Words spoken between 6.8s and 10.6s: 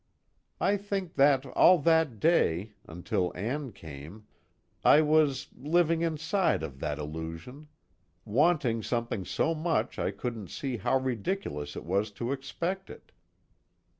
illusion. Wanting something so much I couldn't